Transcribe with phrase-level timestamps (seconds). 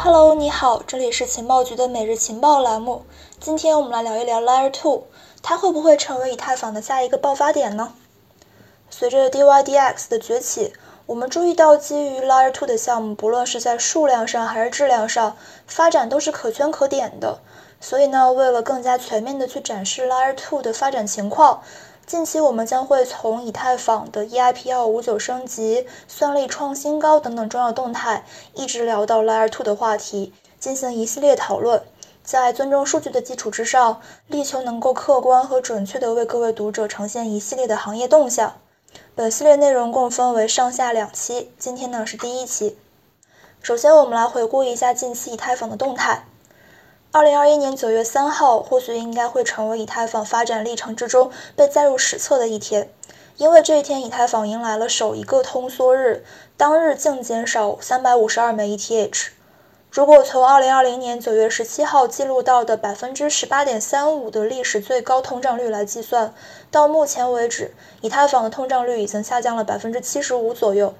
[0.00, 3.02] Hello，你好，这里是情报局的每日情报栏目。
[3.40, 5.02] 今天我们来聊一聊 Layer 2，
[5.42, 7.92] 它会不会成为以太坊的下一个爆发点呢？
[8.90, 10.72] 随着 DYDX 的崛起，
[11.06, 17.40] 我们注意到基于 Layer 2的项目，不论是在数量上还是质量上，发展都是可圈可点的。
[17.80, 21.60] 所以呢，为了更加全面的去展示 Layer 2的发展情况。
[22.08, 31.82] 近期我们将会从以太坊的 EIP 幺五九升级、算力创新高等等重要动态，一直聊到 Layer 2的话题，进行一系列讨论。
[32.22, 38.54] 在尊重数据的基础之上，力求能够客观和准确地为各位读者呈现一系列的行业动向。
[39.14, 42.78] 本系列内容共分为上下两期，今天呢是第一期。
[43.60, 46.24] 首先，我们来回顾一下近期以太坊的动态。
[47.10, 52.90] 二零二一年九月三号，或许应该会成为以太坊发展历程之中被载入史册的一天，
[53.38, 56.22] 因为这一天以太坊迎来了首一个通缩日，
[56.58, 59.28] 当日净减少三百五十二枚 ETH。
[59.90, 66.34] 如果从二零二零年九月十七号记录到的百分之十八点三五的历史最高通胀率来计算，
[66.70, 70.92] 到目前为止，以太坊的通胀率已经下降了百分之七十五左右。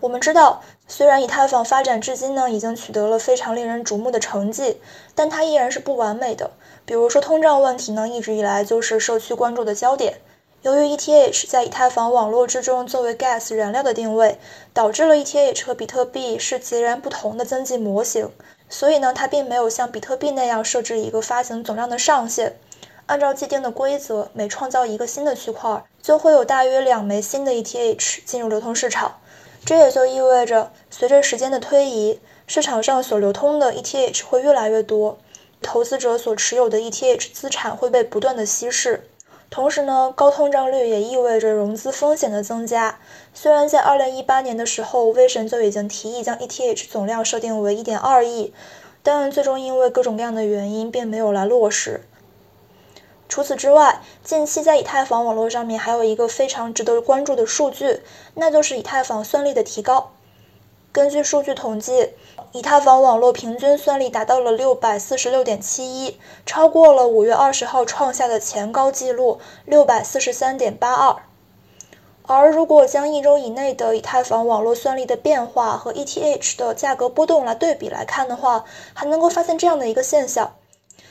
[0.00, 4.80] 我们知道，虽然以太坊发展至今呢，已经取得了非常令人瞩目的成绩，
[5.16, 6.52] 但它依然是不完美的。
[6.84, 10.20] 比如说通胀问题呢，一直以来就是社区关注的焦点。
[10.62, 14.38] 由于 ETH 在以太坊网络之中作为 gas 燃料的定位，
[14.72, 18.30] 导致了 ETH 和比特币是截然不同的经济模型。
[18.68, 22.56] 所以呢，它并没有像比特币那样设置一个发行总量的上限。
[23.06, 29.16] 按照既定的规则，每创造一个新的区块，就会有大约两枚新的 ETH 进入流通市场。
[29.64, 35.18] 这也就意味着，随着时间的推移，市场上所流通的 ETH 会越来越多，
[35.60, 39.08] 投资者所持有的 ETH 资产会被不断的稀释。
[39.50, 42.98] 同时呢，高通胀率也意味着融资风险的增加。
[43.32, 48.52] 虽然在2018年的时候，威神就已经提议将 ETH 总量设定为1.2亿，
[49.02, 52.02] 但最终因为各种各样的原因，并没有来落实。
[53.28, 58.02] 除此之外，近期在以太坊网络上面还有一个非常值得关注的数据，
[58.34, 60.12] 那就是以太坊算力的提高。
[60.90, 62.14] 根据数据统计，
[62.52, 71.16] 以太坊网络平均算力达到了六百四十六点七一，超过了五月二十号创下的前高纪录六百四十三点八二。
[72.26, 80.54] 而如果将一周以内的以太坊网络算力的变化和 ETH 的价格波动来对比来看的话，还能够发现这样的一个现象。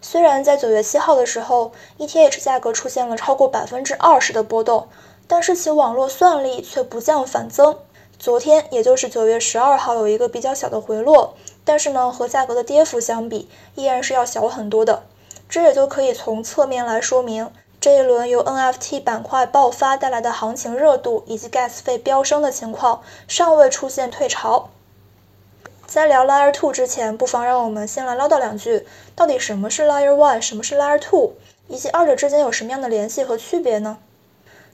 [0.00, 4.88] 虽然在九月七号的时候，ETH 价格出现了超过百分之二十的波动，
[5.26, 7.76] 但是其网络算力却不降反增。
[8.18, 15.02] 昨天，也就是九月十二号，有一个比较小的回落，但是呢，和价格的跌幅相比，依然是要小很多的。
[15.48, 24.70] 这也就可以从侧面来说明，这一轮由 NFT 板块爆发带来的行情热度以及 Gas 费飙升的情况，尚未出现退潮。
[25.88, 31.30] 在聊 Layer 2之前，不妨让我们先来唠叨两句，到底什么是 Layer 1，什么是 Layer 2，
[31.66, 33.96] 以及二者之间有什么样的联系和区别呢？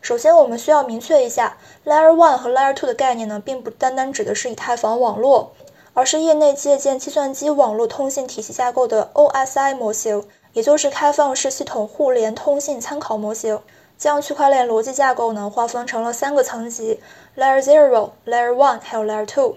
[0.00, 5.52] 首先，我们需要明确一下，Layer 1和 Layer 2的概念呢，并不单单指的是以太坊网络，
[5.92, 13.60] 而是业内借鉴计算机网络通信体系架构的 OSI 模型，也就是开放式系统互联通信参考模型，
[13.96, 17.00] 将区块链逻辑架构呢划分成了三个层级
[17.36, 19.54] ：Layer 0、Layer 1还有 Layer 2。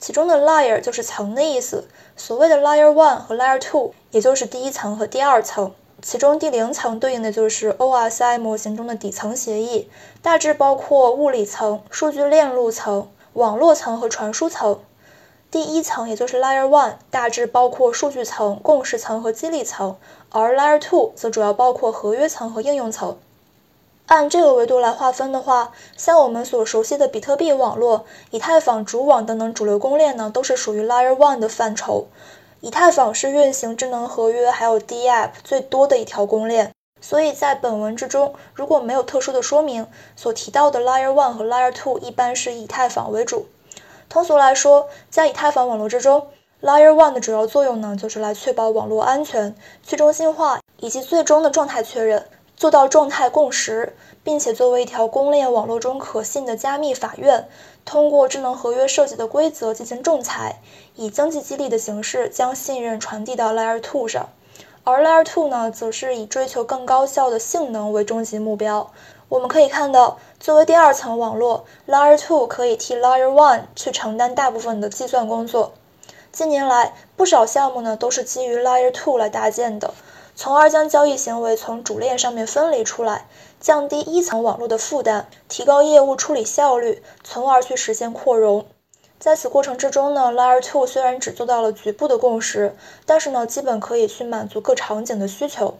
[0.00, 5.72] 其中的 layer 就是层的意思，所谓的 layer one 和 layer two，也就是第一层和第二层。
[6.00, 9.90] 其中第零层对应的就是 OSI 模型中的底层协议，
[10.22, 14.78] 大致包括物理层、数据链路层、网络层和传输层。
[15.50, 19.96] 第一层也就是 layer one，大致包括数据层、共识层和激励层，
[20.30, 23.18] 而 layer two 则主要包括合约层和应用层。
[24.08, 32.06] 按这个维度来划分的话，像我们所熟悉的比特币网络、以太坊主网等等主流公链呢，都是属于 Layer One 的范畴。
[32.60, 39.86] 以太坊是运行智能合约还有 DApp 最多的一条公链，所以在本文之中，如果没有特殊的说明，
[40.16, 43.46] 所提到的 Layer One 和 Layer Two 一般是以太坊为主。
[44.08, 46.28] 通俗来说，在以太坊网络之中
[46.62, 52.24] ，Layer One 的主要作用呢，就是来确保网络安全、去中心化以及最终的状态确认。
[52.58, 53.94] 做到状态共识，
[54.24, 57.48] 并且作为一条公链网络中可信的加密法院，
[57.84, 60.60] 通过智能合约设计的规则进行仲裁，
[60.96, 64.30] 以经济激励的形式将信任传递到 Layer 2上。
[64.82, 68.90] 而 Layer 2呢，则是以追求更高效的性能为终极目标。
[69.28, 75.74] 我们可以看到，作为第二层网络，Layer 2可以替 Layer 1去承担大部分的计算工作。
[76.32, 79.94] 近年来，不少项目呢都是基于 Layer 2来搭建的。
[80.40, 83.26] 从而将交易行为从主链上面分离出来，
[83.58, 88.64] 降低一层网络的负担，提高业务处理效率，从而去实现扩容。
[89.18, 95.76] 在此过程之中呢，Layer Two 虽然只做到了局部的共识，但是呢，基本可以去满足各场景的需求。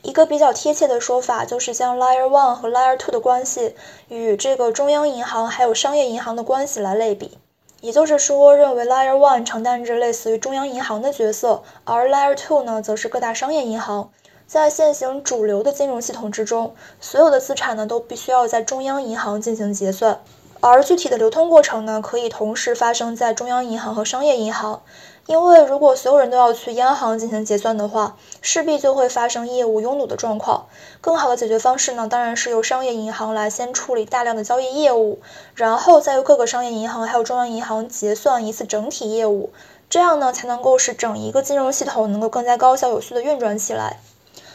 [0.00, 3.76] 一个比较贴切的说法就是将 Layer One 和 Layer Two 的关系
[4.08, 7.36] 与这个中央银行还有商业银行的关系来类比，
[7.80, 14.10] 也就是说，认为 Layer One 承担着类似于中央银行的角色，而 Layer Two 呢，则是各大商业银行。
[14.46, 20.20] 在现行主流的金融系统之中，所有的资产呢，都必须要在中央银行进行结算。
[20.60, 24.82] 而具体的流通过程呢，可以同时发生在中央银行和商业银行。
[25.28, 30.64] 因为如果所有人都要去央行进行结算的话，势必就会发生业务拥堵的状况。
[31.02, 35.18] 更好的解决方式呢，当然是由商业银行来先处理大量的交易业务，
[35.54, 39.50] 然后再由各个商业银行还有中央银行结算一次整体业务。
[39.90, 44.00] 这样呢，才能够使整一个金融系统能够更加高效有序的运转起来。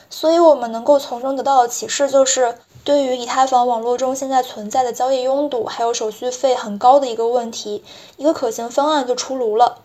[0.09, 2.55] 所以，我们能够从中得到的启示就是。
[2.85, 7.81] 对于以太坊网络中现在存在的交易拥堵，还有手续费很高的一个问题，
[8.17, 9.77] 一个可行方案就出炉了：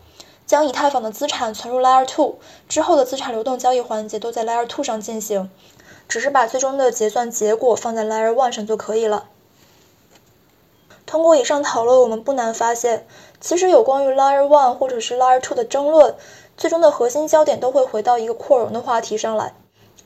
[0.49, 2.39] 将以太坊的资产存入 Layer Two
[2.71, 5.51] 之后的资产流动交易环节都在 Layer Two 上进行，
[6.09, 9.27] 只是把最终的结算结果放在 Layer One 上就可以了。
[11.05, 13.07] 通过以上讨论，我们不难发现，
[13.43, 16.15] 其实有关于 Layer One 或者是 Layer Two 的争论，
[16.57, 19.53] 最终的核心焦点都会回到一个扩容的话题上来。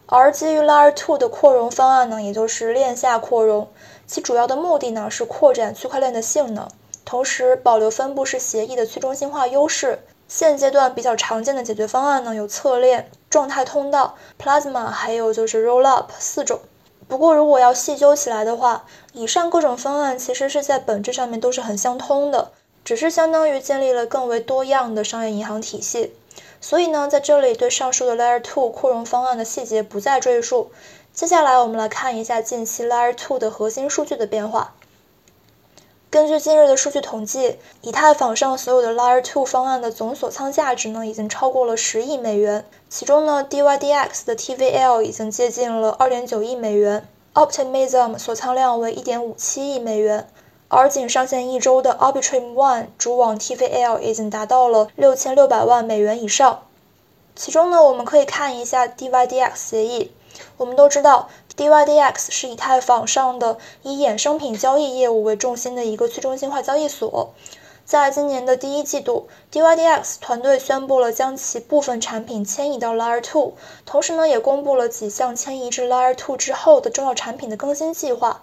[0.06, 3.68] 而基于 Layer Two 的扩容方案呢，也就是链下扩容，
[4.08, 6.66] 其主要的目的呢是扩展区块链的性能，
[7.04, 10.00] 同时保留分布式协议的去中心化优势。
[10.34, 16.60] 现阶段比较常见的解决方案呢有侧链、状态通道、Plasma，还有就是 Rollup 四种。
[17.06, 22.50] 不过如果要细究起来的话，以上各种方案其实是在本质上面都是很相通的，
[22.82, 26.14] 只是相当于建立了更为多样的商业银行体系。
[26.62, 30.70] 所以呢，在这里对上述的 Layer Two 扩容方案的细节不再赘述。
[31.12, 34.72] 接下来我们来看一下近期 Layer Two 的核心数据的变化。
[36.12, 42.66] 根据近日的数据统计，以太坊上所有的 Layer Two 方案的总锁仓价值呢，已经超过了十亿美元。
[42.90, 50.28] 其中呢，DYDX 的 TVL 已经接近了二点九亿美元，Optimism 锁仓量为一点五七亿美元。
[50.68, 56.64] 而仅上线一周的 Arbitrum One 主网 TVL 已经达到了六千六百万美元以上。
[57.34, 60.12] 其中呢，我们可以看一下 DYDX 协议。
[60.56, 67.34] 我们都知道，DYDX 是以太坊上的以衍生品交易业务为重心的一个去中心化交易所。
[67.84, 78.42] 在今年的第一季度，DYDX 团队宣布了将其部分产品迁移到 Layer Two，同时呢，也公布了几项迁移至 Layer Two 之后的重要产品的更新计划。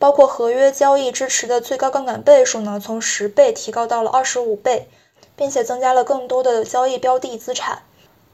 [0.00, 4.88] 包括合约交易支持的最高杠杆倍数呢，从十倍提高到了二十五倍，
[5.34, 7.82] 并且增加了更多的交易标的资产。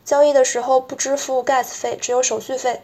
[0.05, 2.83] 交易的时候不支付 gas 费，只有手续费。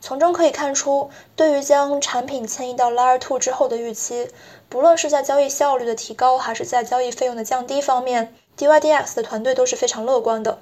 [0.00, 4.30] 从中可以看出，对于将产品迁移到 Layer Two 之后的预期，
[4.68, 10.60] 不论是在交易效率的提高，还是在交易费用的降低方面，DYDX 的团队都是非常乐观的。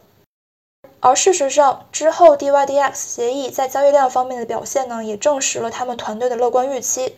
[1.00, 7.16] 而事实上，之后 DYDX 协议在交易量方面的表现呢，也证实了他们团队的乐观预期。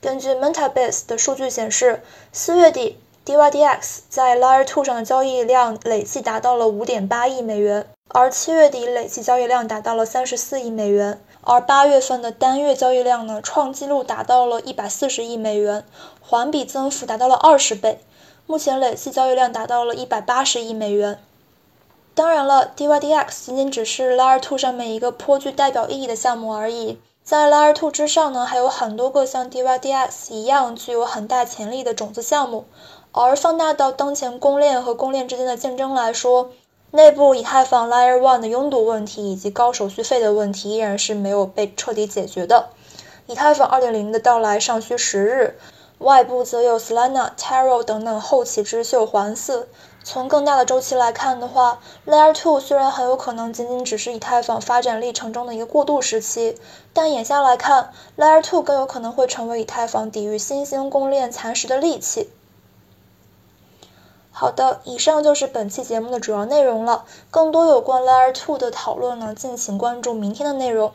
[0.00, 15.84] 根据 Mentabase 的数据显示，四月底 DYDX 在 Layer 2上的交易量累计达到了五点八亿美元，而七月底累计交易量达到了三十四亿美元，而八月份的单月交易量呢，创纪录达到了一百四十亿美元，
[16.20, 18.00] 环比增幅达到了二十倍，
[18.46, 21.18] 目前累计交易量达到了一百八十亿美元。
[22.14, 26.98] 当然了，DYDX 仅仅只是 Layer 2上面一个颇具代表意义的项目而已。
[27.22, 32.66] 在 Layer 2之上呢，还有很多个像 DYDX 一样具有很大潜力的种子项目。
[33.12, 36.50] 而放大到当前公链和公链之间的竞争来说，
[36.92, 42.70] 内部以太坊 Layer One 的拥堵问题以及高手续费的问题依然是没有被彻底解决的。
[43.26, 45.54] 以太坊2.0的到来尚需时日，
[45.98, 49.66] 外部则有 Solana、Taro 等等后起之秀环伺。
[50.02, 56.56] 从更大的周期来看的话，Layer Two 虽然很有可能仅仅只是以太坊发展历程中的一个过渡时期，
[56.92, 62.30] 但眼下来看，Layer Two 更有可能会成为以太坊抵御新兴公链蚕食的利器。
[64.40, 67.04] 好的，以上就是本期节目的主要内容了。
[67.30, 70.92] 更多有关 Layer Two 的讨论呢，敬请关注明天的内容。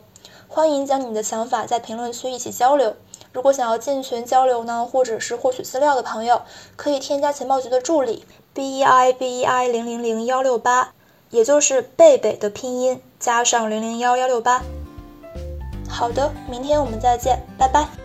[0.48, 2.96] 欢迎将你的想法在评论区一起交流。
[3.32, 6.42] 如果想要进群交流呢，或者是获取资料的朋友，
[6.76, 8.26] 可以添加情报局的助理
[8.56, 10.94] b e i b e i 零零零幺六八，
[11.30, 14.64] 也就是贝贝的拼音加上零零幺幺六八。
[15.88, 18.05] 好的，明天我们再见，拜拜。